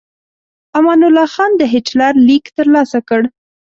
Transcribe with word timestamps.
امان 0.77 0.99
الله 1.07 1.25
خان 1.33 1.51
د 1.57 1.61
هیټلر 1.73 2.13
لیک 2.27 2.45
ترلاسه 2.57 2.99
کړ. 3.09 3.21